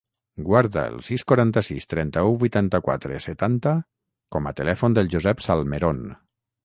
Guarda 0.45 0.85
el 0.91 0.95
sis, 1.07 1.25
quaranta-sis, 1.31 1.85
trenta-u, 1.91 2.33
vuitanta-quatre, 2.45 3.19
setanta 3.27 3.75
com 4.37 4.49
a 4.49 4.55
telèfon 4.61 4.97
del 5.01 5.13
Josep 5.17 5.45
Salmeron. 5.51 6.01